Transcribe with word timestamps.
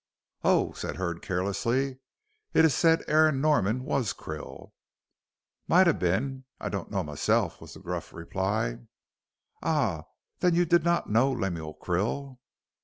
"Oh," 0.43 0.71
said 0.73 0.95
Hurd, 0.95 1.21
carelessly, 1.21 1.99
"it 2.55 2.65
is 2.65 2.73
said 2.73 3.03
Aaron 3.07 3.39
Norman 3.39 3.83
was 3.83 4.13
Krill." 4.15 4.71
"Might 5.67 5.85
ha' 5.85 5.95
bin. 5.99 6.45
I 6.59 6.69
don't 6.69 6.89
know 6.89 7.03
myself," 7.03 7.61
was 7.61 7.75
the 7.75 7.81
gruff 7.81 8.11
reply. 8.11 8.79
"Ah! 9.61 10.05
Then 10.39 10.55
you 10.55 10.65
did 10.65 10.83
not 10.83 11.11
know 11.11 11.31
Lemuel 11.31 11.75
Krill?" 11.79 12.39